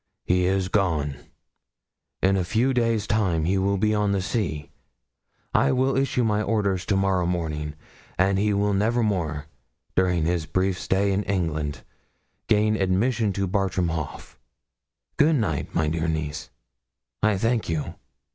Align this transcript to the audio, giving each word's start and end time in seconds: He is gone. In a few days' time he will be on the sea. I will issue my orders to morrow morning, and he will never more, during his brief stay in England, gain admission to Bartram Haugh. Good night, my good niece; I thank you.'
He 0.25 0.45
is 0.45 0.67
gone. 0.67 1.17
In 2.23 2.35
a 2.35 2.43
few 2.43 2.73
days' 2.73 3.05
time 3.05 3.45
he 3.45 3.59
will 3.59 3.77
be 3.77 3.93
on 3.93 4.13
the 4.13 4.21
sea. 4.23 4.71
I 5.53 5.71
will 5.71 5.95
issue 5.95 6.23
my 6.23 6.41
orders 6.41 6.87
to 6.87 6.95
morrow 6.95 7.27
morning, 7.27 7.75
and 8.17 8.39
he 8.39 8.51
will 8.51 8.73
never 8.73 9.03
more, 9.03 9.45
during 9.95 10.25
his 10.25 10.47
brief 10.47 10.79
stay 10.79 11.11
in 11.11 11.21
England, 11.25 11.83
gain 12.47 12.75
admission 12.77 13.31
to 13.33 13.45
Bartram 13.45 13.89
Haugh. 13.89 14.37
Good 15.17 15.35
night, 15.35 15.75
my 15.75 15.87
good 15.87 16.09
niece; 16.09 16.49
I 17.21 17.37
thank 17.37 17.69
you.' 17.69 17.93